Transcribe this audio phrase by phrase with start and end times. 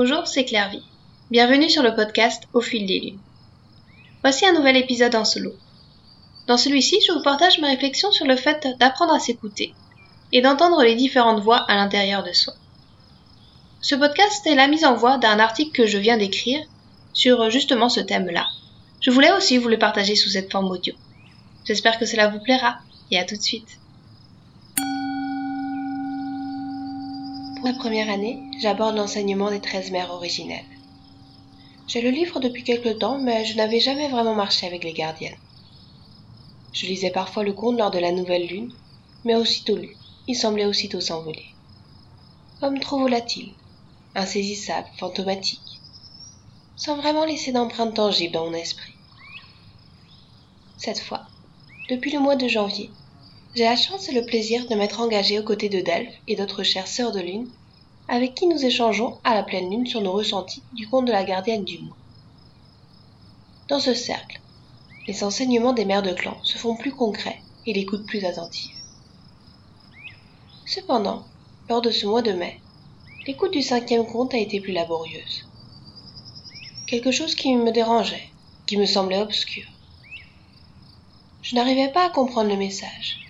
[0.00, 0.80] Bonjour, c'est Clairvy.
[1.28, 3.18] Bienvenue sur le podcast Au fil des lunes.
[4.22, 5.52] Voici un nouvel épisode en solo.
[6.46, 9.74] Dans celui-ci, je vous partage mes réflexions sur le fait d'apprendre à s'écouter
[10.30, 12.54] et d'entendre les différentes voix à l'intérieur de soi.
[13.80, 16.64] Ce podcast est la mise en voix d'un article que je viens d'écrire
[17.12, 18.46] sur justement ce thème-là.
[19.00, 20.94] Je voulais aussi vous le partager sous cette forme audio.
[21.64, 22.78] J'espère que cela vous plaira
[23.10, 23.80] et à tout de suite.
[27.58, 30.64] Pour la première année, j'aborde l'enseignement des 13 mères originelles.
[31.88, 35.36] J'ai le livre depuis quelque temps, mais je n'avais jamais vraiment marché avec les gardiennes.
[36.72, 38.70] Je lisais parfois le conte lors de la nouvelle lune,
[39.24, 39.96] mais aussitôt lu,
[40.28, 41.46] il semblait aussitôt s'envoler.
[42.60, 43.56] Comme trop volatile,
[44.14, 45.82] insaisissable, fantomatique,
[46.76, 48.94] sans vraiment laisser d'empreinte tangible dans mon esprit.
[50.76, 51.26] Cette fois,
[51.90, 52.92] depuis le mois de janvier,
[53.58, 56.62] j'ai la chance et le plaisir de m'être engagé aux côtés de Delphes et d'autres
[56.62, 57.50] chères sœurs de lune,
[58.06, 61.24] avec qui nous échangeons à la pleine lune sur nos ressentis du conte de la
[61.24, 61.96] gardienne du mois.
[63.66, 64.40] Dans ce cercle,
[65.08, 68.76] les enseignements des mères de clan se font plus concrets et l'écoute plus attentive.
[70.64, 71.26] Cependant,
[71.68, 72.60] lors de ce mois de mai,
[73.26, 75.48] l'écoute du cinquième conte a été plus laborieuse.
[76.86, 78.28] Quelque chose qui me dérangeait,
[78.68, 79.66] qui me semblait obscur.
[81.42, 83.27] Je n'arrivais pas à comprendre le message.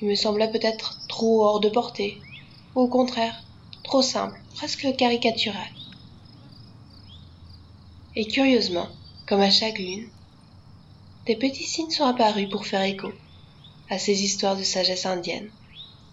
[0.00, 2.20] Il me semblait peut-être trop hors de portée,
[2.74, 3.42] ou au contraire,
[3.82, 5.68] trop simple, presque caricatural.
[8.14, 8.88] Et curieusement,
[9.26, 10.10] comme à chaque lune,
[11.26, 13.08] des petits signes sont apparus pour faire écho
[13.88, 15.50] à ces histoires de sagesse indienne,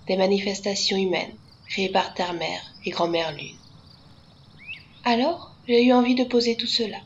[0.07, 3.57] des manifestations humaines créées par terre-mère et grand-mère lune.
[5.03, 6.97] Alors, j'ai eu envie de poser tout cela,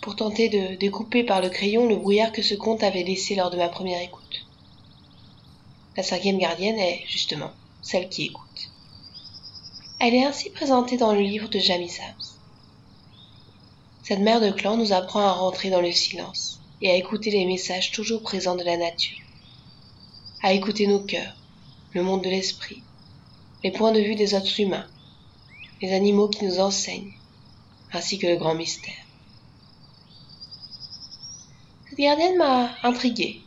[0.00, 3.50] pour tenter de découper par le crayon le brouillard que ce conte avait laissé lors
[3.50, 4.46] de ma première écoute.
[5.96, 8.72] La cinquième gardienne est, justement, celle qui écoute.
[10.00, 12.04] Elle est ainsi présentée dans le livre de Jamie Sams.
[14.02, 17.46] Cette mère de clan nous apprend à rentrer dans le silence et à écouter les
[17.46, 19.24] messages toujours présents de la nature,
[20.42, 21.36] à écouter nos cœurs,
[21.92, 22.82] le monde de l'esprit,
[23.62, 24.88] les points de vue des autres humains,
[25.80, 27.14] les animaux qui nous enseignent,
[27.92, 29.06] ainsi que le grand mystère.
[31.88, 33.42] Cette gardienne m'a intrigué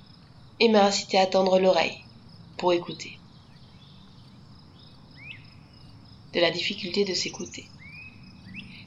[0.61, 2.06] et m'a incité à tendre l'oreille
[2.57, 3.19] pour écouter.
[6.33, 7.71] De la difficulté de s'écouter.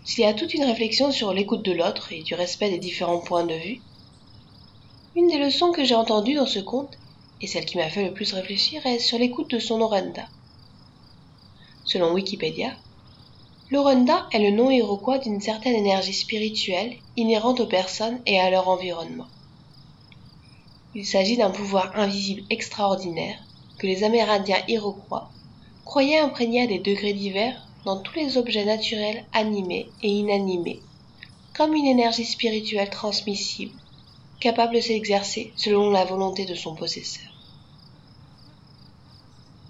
[0.05, 3.21] S'il y a toute une réflexion sur l'écoute de l'autre et du respect des différents
[3.21, 3.83] points de vue,
[5.15, 6.99] une des leçons que j'ai entendues dans ce conte,
[7.41, 10.29] et celle qui m'a fait le plus réfléchir, est sur l'écoute de son orenda.
[11.85, 12.77] Selon Wikipédia,
[13.71, 18.69] l'orenda est le nom iroquois d'une certaine énergie spirituelle inhérente aux personnes et à leur
[18.69, 19.29] environnement.
[20.95, 23.39] Il s'agit d'un pouvoir invisible extraordinaire
[23.81, 25.31] que les Amérindiens iroquois
[25.87, 30.83] croyaient imprégné à des degrés divers dans tous les objets naturels animés et inanimés,
[31.55, 33.73] comme une énergie spirituelle transmissible,
[34.39, 37.33] capable de s'exercer selon la volonté de son possesseur.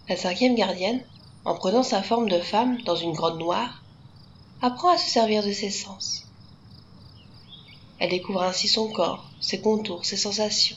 [0.09, 1.05] La cinquième gardienne,
[1.45, 3.85] en prenant sa forme de femme dans une grotte noire,
[4.61, 6.27] apprend à se servir de ses sens.
[8.01, 10.77] Elle découvre ainsi son corps, ses contours, ses sensations.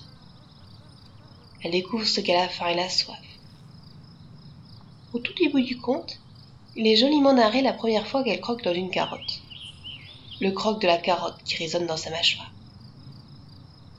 [1.63, 3.17] Elle découvre ce qu'elle a faim et la soif.
[5.13, 6.19] Au tout début du conte,
[6.75, 9.43] il est joliment narré la première fois qu'elle croque dans une carotte.
[10.41, 12.53] Le croque de la carotte qui résonne dans sa mâchoire.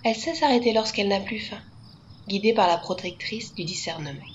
[0.02, 1.62] Elle sait s'arrêter lorsqu'elle n'a plus faim,
[2.28, 4.26] guidée par la protectrice du discernement.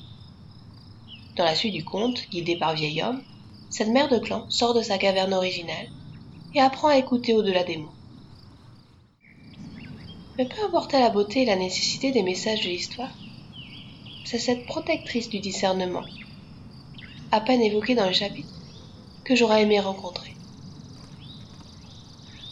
[1.35, 3.23] Dans la suite du conte, guidée par vieil homme,
[3.69, 5.91] cette mère de clan sort de sa caverne originale
[6.55, 7.98] et apprend à écouter au-delà des mots.
[10.39, 13.11] Mais peu importe la beauté et la nécessité des messages de l'histoire,
[14.23, 16.05] c'est cette protectrice du discernement
[17.33, 18.47] à peine évoqué dans le chapitre,
[19.25, 20.33] que j'aurais aimé rencontrer.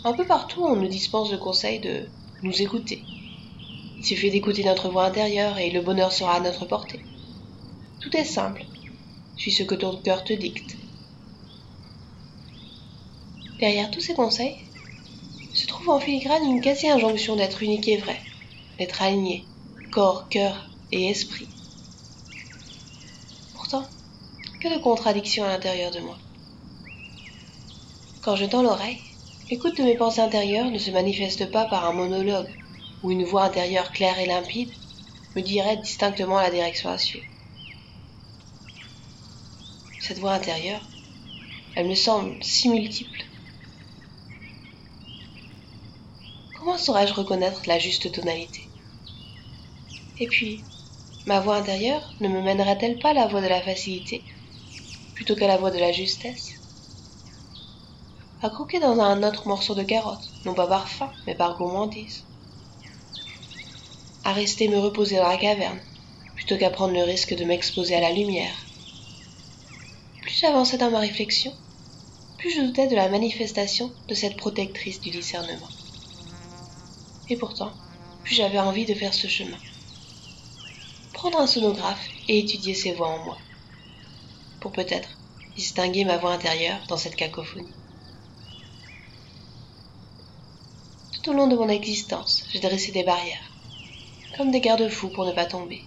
[0.04, 2.10] Un peu partout, on nous dispense le conseil de
[2.44, 3.06] nous écouter.
[3.98, 7.06] Il suffit d'écouter notre voix intérieure et le bonheur sera à notre portée.
[8.02, 8.66] Tout est simple.
[9.38, 10.76] Suis ce que ton cœur te dicte.
[13.62, 14.67] Derrière tous ces conseils,
[15.58, 18.22] se trouve en filigrane une quasi-injonction d'être unique et vrai,
[18.78, 19.44] d'être aligné,
[19.90, 21.50] corps, cœur et esprit.
[23.56, 23.88] Pourtant,
[24.62, 26.20] que de contradictions à l'intérieur de moi.
[28.22, 29.02] Quand je tends l'oreille,
[29.50, 32.54] l'écoute de mes pensées intérieures ne se manifeste pas par un monologue
[33.02, 34.70] où une voix intérieure claire et limpide
[35.36, 37.26] me dirait distinctement la direction à suivre.
[40.00, 40.82] Cette voix intérieure,
[41.76, 43.27] elle me semble si multiple.
[46.78, 48.72] Saurais-je reconnaître la juste tonalité?
[50.18, 50.66] Et puis,
[51.26, 54.26] ma voix intérieure ne me mènerait-elle pas la voie de la facilité
[55.14, 56.52] plutôt qu'à la voie de la justesse?
[58.42, 62.26] À croquer dans un autre morceau de carotte, non pas par faim, mais par gourmandise,
[64.24, 65.82] à rester me reposer dans la caverne,
[66.36, 68.56] plutôt qu'à prendre le risque de m'exposer à la lumière.
[70.22, 71.52] Plus j'avançais dans ma réflexion,
[72.38, 75.72] plus je doutais de la manifestation de cette protectrice du discernement.
[77.30, 77.74] Et pourtant,
[78.24, 79.60] plus j'avais envie de faire ce chemin.
[81.14, 83.38] Prendre un sonographe et étudier ses voix en moi.
[84.62, 85.10] Pour peut-être
[85.56, 87.74] distinguer ma voix intérieure dans cette cacophonie.
[91.12, 93.52] Tout au long de mon existence, j'ai dressé des barrières,
[94.38, 95.82] comme des garde-fous pour ne pas tomber.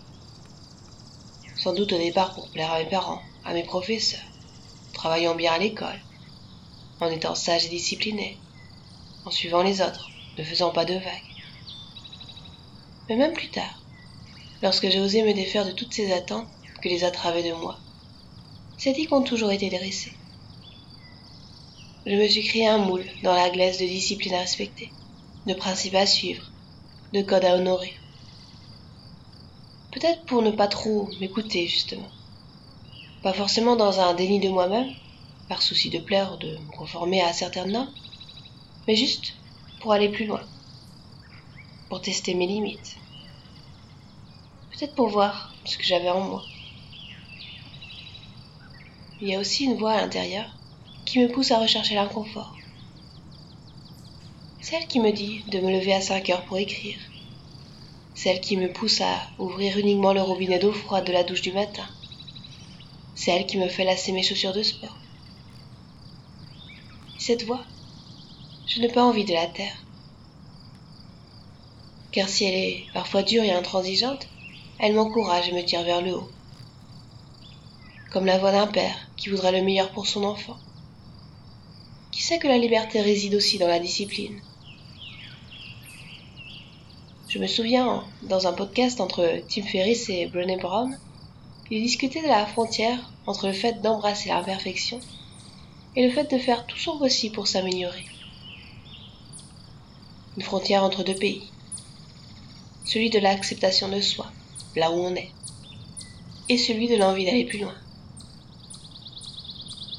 [1.56, 4.20] Sans doute au départ pour plaire à mes parents, à mes professeurs,
[4.92, 6.00] travaillant bien à l'école,
[7.00, 8.42] en étant sage et discipliné,
[9.24, 11.29] en suivant les autres, ne faisant pas de vagues.
[13.10, 13.84] Mais même plus tard,
[14.62, 16.48] lorsque j'ai osé me défaire de toutes ces attentes
[16.80, 17.80] que les autres avaient de moi,
[18.76, 20.12] ces dix ont toujours été dressés.
[22.06, 24.94] Je me suis créé un moule dans la glace de discipline à respecter,
[25.44, 26.52] de principes à suivre,
[27.12, 27.96] de codes à honorer.
[29.90, 32.12] Peut-être pour ne pas trop m'écouter, justement.
[33.24, 34.94] Pas forcément dans un déni de moi-même,
[35.48, 37.92] par souci de plaire ou de me conformer à certaines normes,
[38.86, 39.32] mais juste
[39.80, 40.48] pour aller plus loin,
[41.90, 42.96] pour tester mes limites,
[44.70, 46.42] peut-être pour voir ce que j'avais en moi.
[49.20, 50.46] Il y a aussi une voix à l'intérieur
[51.04, 52.56] qui me pousse à rechercher l'inconfort.
[54.62, 56.98] Celle qui me dit de me lever à 5 heures pour écrire.
[58.14, 61.52] Celle qui me pousse à ouvrir uniquement le robinet d'eau froide de la douche du
[61.52, 61.86] matin.
[63.14, 64.96] Celle qui me fait lasser mes chaussures de sport
[67.30, 67.60] cette voix,
[68.66, 69.76] je n'ai pas envie de la taire.
[72.12, 74.26] Car si elle est parfois dure et intransigeante,
[74.78, 76.30] elle m'encourage et me tire vers le haut.
[78.10, 80.56] Comme la voix d'un père qui voudrait le meilleur pour son enfant.
[82.10, 84.40] Qui sait que la liberté réside aussi dans la discipline?
[87.28, 90.98] Je me souviens, dans un podcast entre Tim Ferriss et Brené Brown,
[91.70, 94.98] ils discutaient de la frontière entre le fait d'embrasser l'imperfection
[95.94, 98.04] et le fait de faire tout son possible pour s'améliorer.
[100.36, 101.52] Une frontière entre deux pays.
[102.92, 104.26] Celui de l'acceptation de soi,
[104.74, 105.30] là où on est,
[106.48, 107.76] et celui de l'envie d'aller plus loin.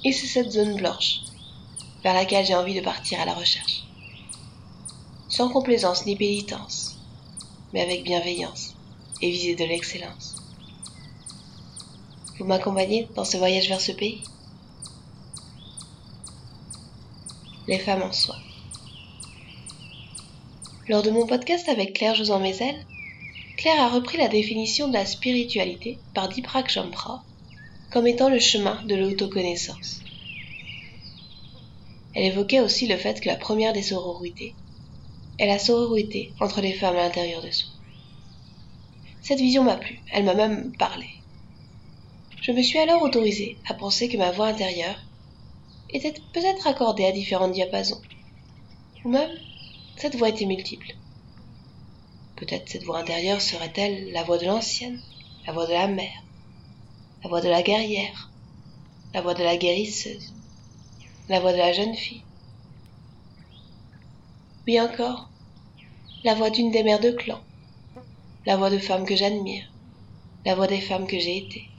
[0.03, 1.21] Et c'est cette zone blanche
[2.03, 3.85] vers laquelle j'ai envie de partir à la recherche.
[5.29, 6.97] Sans complaisance ni pénitence,
[7.71, 8.73] mais avec bienveillance
[9.21, 10.35] et visée de l'excellence.
[12.39, 14.21] Vous m'accompagnez dans ce voyage vers ce pays?
[17.69, 18.35] Les femmes en soi.
[20.91, 22.75] Lors de mon podcast avec Claire Josan Mézel,
[23.55, 27.23] Claire a repris la définition de la spiritualité par Diprak Champra
[27.93, 30.01] comme étant le chemin de l'autoconnaissance.
[32.13, 34.53] Elle évoquait aussi le fait que la première des sororités
[35.39, 37.71] est la sororité entre les femmes à l'intérieur de soi.
[39.21, 41.07] Cette vision m'a plu, elle m'a même parlé.
[42.41, 44.99] Je me suis alors autorisée à penser que ma voix intérieure
[45.89, 48.01] était peut-être accordée à différents diapasons.
[49.05, 49.31] Ou même,
[49.97, 50.95] cette voix était multiple.
[52.35, 54.99] Peut-être cette voix intérieure serait-elle la voix de l'ancienne,
[55.45, 56.23] la voix de la mère,
[57.23, 58.31] la voix de la guerrière,
[59.13, 60.33] la voix de la guérisseuse,
[61.29, 62.23] la voix de la jeune fille.
[64.67, 65.29] Oui encore,
[66.23, 67.41] la voix d'une des mères de clan,
[68.45, 69.71] la voix de femmes que j'admire,
[70.45, 71.69] la voix des femmes que j'ai été,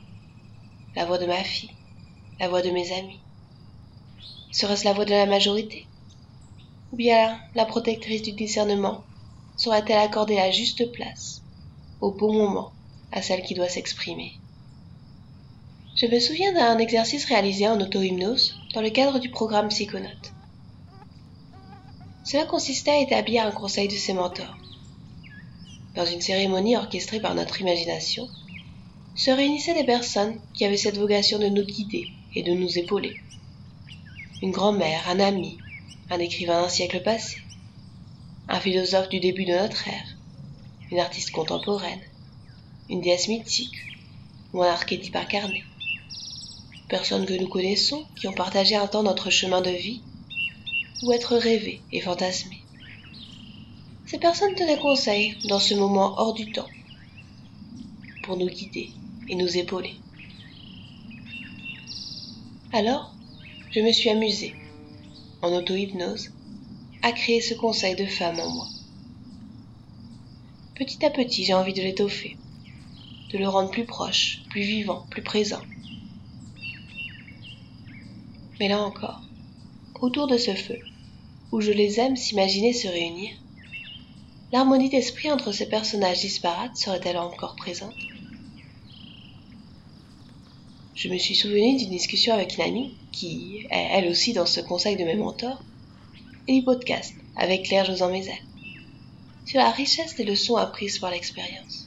[0.94, 1.74] la voix de ma fille,
[2.38, 3.20] la voix de mes amis.
[4.52, 5.86] Serait-ce la voix de la majorité
[6.92, 9.06] Ou bien la protectrice du discernement
[9.56, 11.42] saura-t-elle accorder la juste place,
[12.00, 12.74] au bon moment,
[13.10, 14.42] à celle qui doit s'exprimer?
[15.96, 20.34] Je me souviens d'un exercice réalisé en auto-hypnose dans le cadre du programme Psychonaute.
[22.24, 24.58] Cela consistait à établir un conseil de ses mentors.
[25.94, 28.28] Dans une cérémonie orchestrée par notre imagination,
[29.14, 33.18] se réunissaient des personnes qui avaient cette vocation de nous guider et de nous épauler
[34.42, 35.62] une grand-mère, un ami,
[36.12, 37.38] un écrivain d'un siècle passé,
[38.46, 40.16] un philosophe du début de notre ère,
[40.90, 42.02] une artiste contemporaine,
[42.90, 43.78] une déesse mythique
[44.52, 45.64] ou un archétype incarné.
[46.90, 50.02] Personnes que nous connaissons qui ont partagé un temps notre chemin de vie
[51.02, 52.60] ou être rêvées et fantasmées.
[54.04, 56.68] Ces personnes tenaient conseil dans ce moment hors du temps
[58.22, 58.90] pour nous guider
[59.30, 59.94] et nous épauler.
[62.74, 63.14] Alors,
[63.70, 64.54] je me suis amusée,
[65.42, 66.30] en auto-hypnose,
[67.02, 68.68] à créer ce conseil de femme en moi.
[70.76, 72.36] Petit à petit, j'ai envie de l'étoffer,
[73.32, 75.62] de le rendre plus proche, plus vivant, plus présent.
[78.60, 79.28] Mais là encore,
[80.00, 80.78] autour de ce feu,
[81.50, 83.32] où je les aime s'imaginer se réunir,
[84.52, 88.06] l'harmonie d'esprit entre ces personnages disparates serait-elle encore présente?
[90.94, 94.96] Je me suis souvenu d'une discussion avec une qui est elle aussi dans ce conseil
[94.96, 95.62] de mes mentors,
[96.46, 98.34] et du podcast avec Claire Josan Mézel,
[99.46, 101.86] sur la richesse des leçons apprises par l'expérience.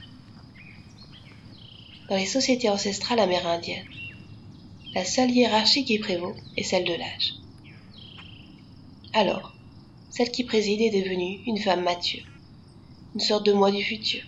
[2.10, 3.86] Dans les sociétés ancestrales amérindiennes,
[4.96, 7.34] la seule hiérarchie qui prévaut est celle de l'âge.
[9.14, 9.56] Alors,
[10.10, 12.26] celle qui préside est devenue une femme mature,
[13.14, 14.24] une sorte de moi du futur,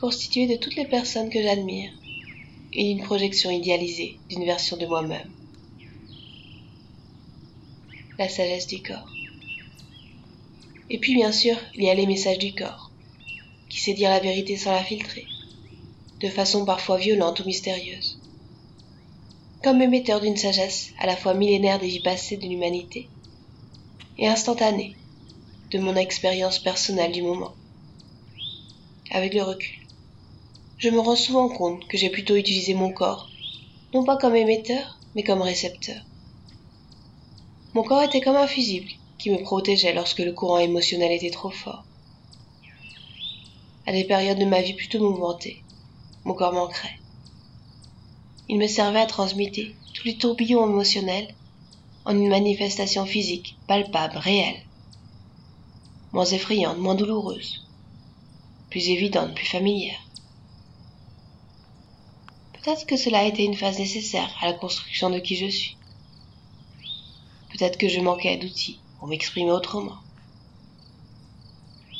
[0.00, 1.90] constituée de toutes les personnes que j'admire
[2.72, 5.30] et d'une projection idéalisée d'une version de moi-même.
[8.18, 9.16] La sagesse du corps.
[10.88, 12.92] Et puis bien sûr, il y a les messages du corps,
[13.68, 15.26] qui sait dire la vérité sans la filtrer,
[16.20, 18.20] de façon parfois violente ou mystérieuse
[19.62, 23.10] comme émetteur d'une sagesse à la fois millénaire des vies passées de l'humanité
[24.16, 24.96] et instantanée
[25.70, 27.54] de mon expérience personnelle du moment.
[29.10, 29.79] Avec le recul,
[30.80, 33.28] je me rends souvent compte que j'ai plutôt utilisé mon corps,
[33.92, 36.00] non pas comme émetteur, mais comme récepteur.
[37.74, 41.50] Mon corps était comme un fusible qui me protégeait lorsque le courant émotionnel était trop
[41.50, 41.84] fort.
[43.86, 45.62] À des périodes de ma vie plutôt mouvementées,
[46.24, 46.98] mon corps manquerait.
[48.48, 51.34] Il me servait à transmuter tous les tourbillons émotionnels
[52.06, 54.62] en une manifestation physique, palpable, réelle.
[56.12, 57.68] Moins effrayante, moins douloureuse.
[58.70, 60.09] Plus évidente, plus familière.
[62.62, 65.76] Peut-être que cela a été une phase nécessaire à la construction de qui je suis.
[67.50, 69.96] Peut-être que je manquais d'outils pour m'exprimer autrement.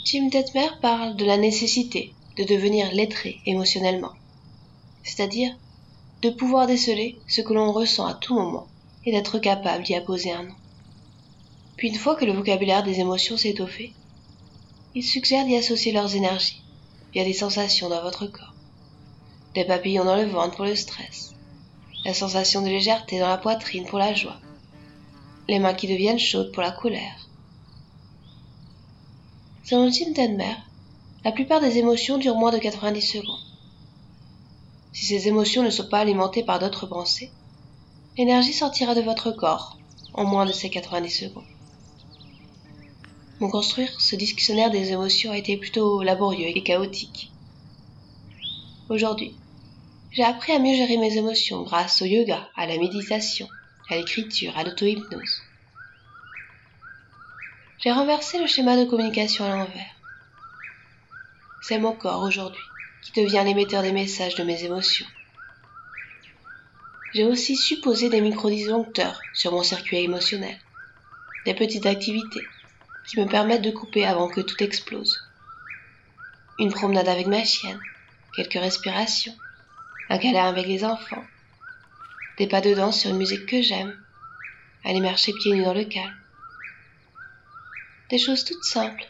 [0.04, 4.12] Jim Detmer parle de la nécessité de devenir lettré émotionnellement,
[5.02, 5.54] c'est-à-dire
[6.20, 8.66] de pouvoir déceler ce que l'on ressent à tout moment
[9.06, 10.54] et d'être capable d'y apposer un nom.
[11.76, 13.94] Puis une fois que le vocabulaire des émotions s'est étoffé,
[14.94, 16.62] il suggère d'y associer leurs énergies
[17.14, 18.54] via des sensations dans votre corps.
[19.54, 21.34] Des papillons dans le ventre pour le stress,
[22.04, 24.38] la sensation de légèreté dans la poitrine pour la joie,
[25.48, 27.28] les mains qui deviennent chaudes pour la colère.
[29.64, 30.54] Selon Jim Tenmer,
[31.24, 33.44] la plupart des émotions durent moins de 90 secondes.
[34.92, 37.32] Si ces émotions ne sont pas alimentées par d'autres pensées,
[38.16, 39.78] l'énergie sortira de votre corps
[40.14, 41.44] en moins de ces 90 secondes.
[43.40, 47.29] Mon construire ce dictionnaire des émotions a été plutôt laborieux et chaotique.
[48.90, 49.32] Aujourd'hui,
[50.10, 53.48] j'ai appris à mieux gérer mes émotions grâce au yoga, à la méditation,
[53.88, 55.42] à l'écriture, à l'auto-hypnose.
[57.78, 59.94] J'ai renversé le schéma de communication à l'envers.
[61.62, 62.64] C'est mon corps aujourd'hui
[63.04, 65.06] qui devient l'émetteur des messages de mes émotions.
[67.14, 70.58] J'ai aussi supposé des micro-disjoncteurs sur mon circuit émotionnel,
[71.44, 72.44] des petites activités
[73.08, 75.16] qui me permettent de couper avant que tout explose.
[76.58, 77.80] Une promenade avec ma chienne,
[78.40, 79.36] quelques respirations,
[80.08, 81.24] un câlin avec les enfants,
[82.38, 83.94] des pas de danse sur une musique que j'aime,
[84.82, 86.16] aller marcher pieds nus dans le calme.
[88.08, 89.04] Des choses toutes simples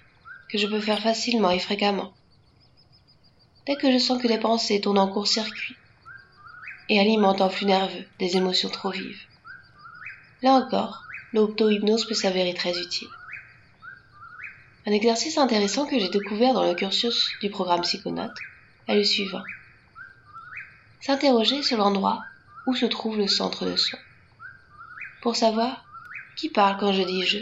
[0.49, 2.13] que je peux faire facilement et fréquemment
[3.67, 5.79] dès que je sens que les pensées tournent en court-circuit
[6.89, 9.23] et alimentent en flux nerveux des émotions trop vives.
[10.43, 13.11] Là encore, l'auto-hypnose peut s'avérer très utile.
[14.87, 18.43] Un exercice intéressant que j'ai découvert dans le cursus du programme Psychonaute
[18.95, 19.45] le suivant.
[21.01, 22.25] S'interroger sur l'endroit
[22.67, 23.99] où se trouve le centre de soi.
[25.23, 25.85] Pour savoir
[26.37, 27.39] qui parle quand je dis je.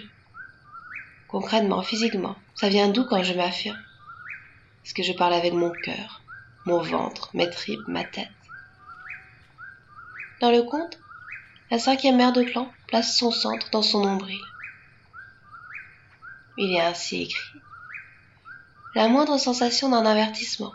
[1.29, 3.79] Concrètement, physiquement, ça vient d'où quand je m'affirme?
[4.85, 6.23] Est-ce que je parle avec mon cœur,
[6.65, 8.29] mon ventre, mes tripes, ma tête?
[10.41, 10.99] Dans le conte,
[11.71, 14.41] la cinquième mère de clan place son centre dans son nombril.
[16.57, 17.61] Il est ainsi écrit.
[18.95, 20.73] La moindre sensation d'un avertissement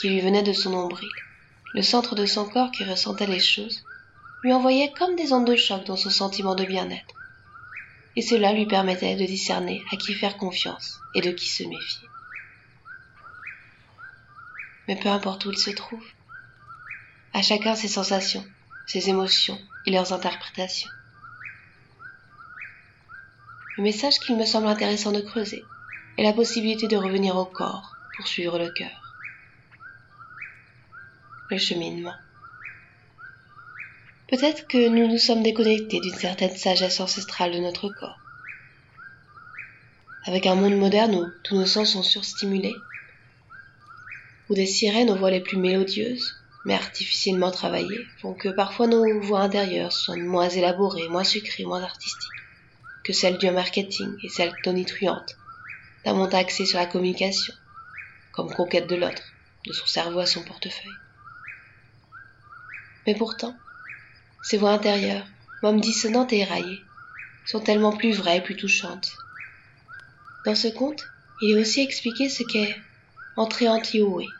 [0.00, 1.14] qui lui venait de son nombril,
[1.74, 3.86] le centre de son corps qui ressentait les choses,
[4.42, 7.14] lui envoyait comme des ondes de choc dans son sentiment de bien-être.
[8.16, 12.10] Et cela lui permettait de discerner à qui faire confiance et de qui se méfier
[14.90, 16.04] mais peu importe où il se trouve.
[17.32, 18.44] À chacun ses sensations,
[18.86, 20.90] ses émotions et leurs interprétations.
[23.76, 25.62] Le message qu'il me semble intéressant de creuser
[26.18, 29.09] est la possibilité de revenir au corps pour suivre le cœur.
[31.50, 32.14] Le cheminement.
[34.28, 38.20] Peut-être que nous nous sommes déconnectés d'une certaine sagesse ancestrale de notre corps.
[40.22, 42.86] Avec un monde moderne où tous nos sens sont surstimulés,
[44.48, 49.20] où des sirènes aux voix les plus mélodieuses, mais artificiellement travaillées, font que parfois nos
[49.20, 52.44] voix intérieures sont moins élaborées, moins sucrées, moins artistiques.
[53.02, 55.36] que celle du marketing et celle tonitruante
[56.04, 57.54] d'un monde axé sur la communication,
[58.30, 59.34] comme conquête de l'autre,
[59.66, 61.00] de son cerveau à son portefeuille.
[63.06, 63.58] Mais pourtant,
[64.42, 65.26] ces voix intérieures,
[65.62, 66.84] même dissonantes et éraillées,
[67.44, 69.10] sont tellement plus vraies et plus touchantes.
[70.44, 71.02] Dans ce conte,
[71.40, 72.76] il est aussi expliqué ce qu'est
[73.36, 74.34] entrer en Tioé.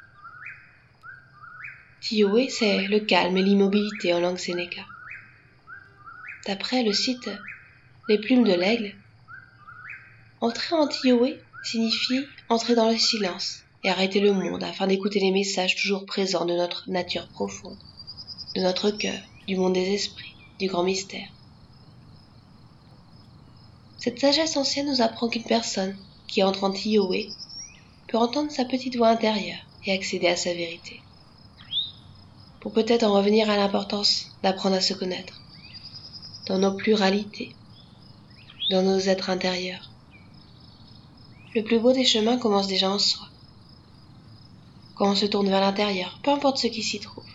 [2.00, 4.82] Tioé, c'est le calme et l'immobilité en langue sénéca.
[6.46, 7.30] D'après le site
[8.08, 8.94] Les plumes de l'aigle,
[10.40, 15.30] entrer en Tioé signifie entrer dans le silence et arrêter le monde afin d'écouter les
[15.30, 17.78] messages toujours présents de notre nature profonde,
[18.54, 21.28] de notre cœur, du monde des esprits, du grand mystère.
[23.98, 27.30] Cette sagesse ancienne nous apprend qu'une personne qui entre en Tioé
[28.08, 31.00] peut entendre sa petite voix intérieure et accéder à sa vérité.
[32.60, 35.40] Pour peut-être en revenir à l'importance d'apprendre à se connaître,
[36.46, 37.54] dans nos pluralités,
[38.70, 39.90] dans nos êtres intérieurs.
[41.54, 43.26] Le plus beau des chemins commence déjà en soi.
[44.94, 47.29] Quand on se tourne vers l'intérieur, peu importe ce qui s'y trouve.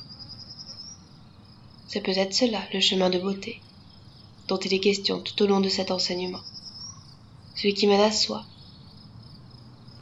[1.95, 3.61] C'est peut-être cela le chemin de beauté,
[4.49, 6.41] dont il est question tout au long de cet enseignement.
[7.55, 8.43] Celui qui mène à soi,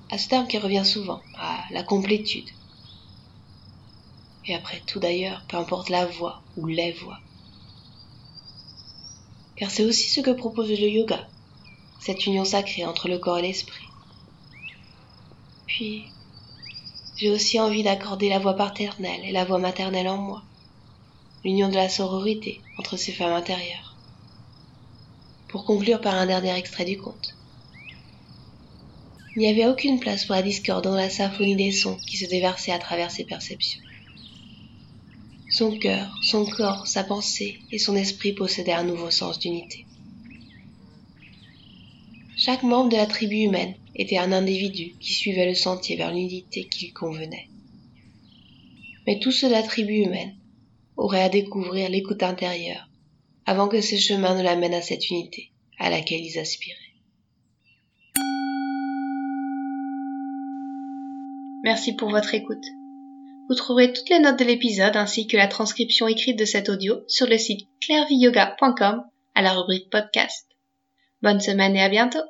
[0.10, 2.50] à ce terme qui revient souvent, à la complétude.
[4.48, 7.20] Et après tout d'ailleurs, peu importe la voie ou les voies.
[9.56, 11.30] Car c'est aussi ce que propose le yoga,
[12.00, 13.86] cette union sacrée entre le corps et l'esprit.
[15.68, 16.06] Puis,
[17.18, 20.44] j'ai aussi envie d'accorder la voix paternelle et la voix maternelle en moi,
[21.44, 23.98] l'union de la sororité entre ces femmes intérieures.
[25.50, 27.38] Pour conclure par un dernier extrait du conte.
[29.36, 32.30] Il n'y avait aucune place pour la discorde dans la symphonie des sons qui se
[32.30, 33.82] déversaient à travers ses perceptions.
[35.50, 39.86] Son cœur, son corps, sa pensée et son esprit possédaient un nouveau sens d'unité.
[42.38, 46.68] Chaque membre de la tribu humaine était un individu qui suivait le sentier vers l'unité
[46.70, 47.50] qui lui convenait.
[49.06, 50.36] Mais tous ceux de la tribu humaine
[50.98, 52.88] auraient à découvrir l'écoute intérieure
[53.46, 56.78] avant que ce chemin ne l'amène à cette unité à laquelle ils aspiraient.
[61.64, 62.64] Merci pour votre écoute.
[63.50, 67.04] Vous trouverez toutes les notes de l'épisode ainsi que la transcription écrite de cet audio
[67.08, 69.04] sur le site clairviyoga.com
[69.36, 70.48] à la rubrique podcast.
[71.22, 72.24] Bonne semaine et à bientôt